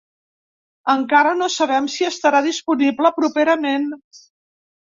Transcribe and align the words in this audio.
Encara 0.93 1.33
no 1.41 1.49
sabem 1.57 1.91
si 1.97 2.09
estarà 2.09 2.41
disponible 2.49 3.15
properament. 3.21 3.89